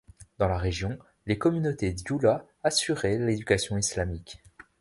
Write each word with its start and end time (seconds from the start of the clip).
Dans 0.39 0.47
la 0.47 0.57
région, 0.57 0.97
les 1.27 1.37
communautés 1.37 1.93
Dioula 1.93 2.43
assuraient 2.63 3.19
l'éducation 3.19 3.77
islamique. 3.77 4.41